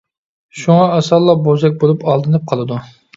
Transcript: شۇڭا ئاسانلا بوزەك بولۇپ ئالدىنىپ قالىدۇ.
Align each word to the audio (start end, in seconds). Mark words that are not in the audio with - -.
شۇڭا 0.61 0.87
ئاسانلا 0.93 1.35
بوزەك 1.49 1.77
بولۇپ 1.85 2.07
ئالدىنىپ 2.09 2.49
قالىدۇ. 2.53 2.79